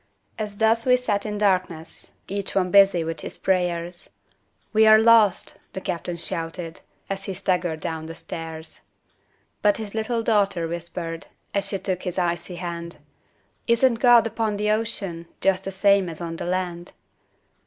As 0.39 0.57
thus 0.57 0.83
we 0.87 0.97
sat 0.97 1.27
in 1.27 1.37
darkness 1.37 2.13
Each 2.27 2.55
one 2.55 2.71
busy 2.71 3.03
with 3.03 3.19
his 3.19 3.37
prayers, 3.37 4.09
"We 4.73 4.87
are 4.87 4.97
lost!" 4.97 5.59
the 5.73 5.79
captain 5.79 6.15
shouted, 6.15 6.79
As 7.07 7.25
he 7.25 7.35
staggered 7.35 7.81
down 7.81 8.07
the 8.07 8.15
stairs. 8.15 8.79
But 9.61 9.77
his 9.77 9.93
little 9.93 10.23
daughter 10.23 10.67
whispered, 10.67 11.27
As 11.53 11.67
she 11.67 11.77
took 11.77 12.01
his 12.01 12.17
icy 12.17 12.55
hand, 12.55 12.97
"Isn't 13.67 13.99
God 13.99 14.25
upon 14.25 14.57
the 14.57 14.71
ocean, 14.71 15.27
Just 15.39 15.65
the 15.65 15.71
same 15.71 16.09
as 16.09 16.19
on 16.19 16.37
the 16.37 16.45
land?" 16.45 16.93